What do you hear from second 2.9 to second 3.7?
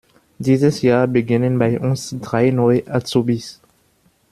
Azubis.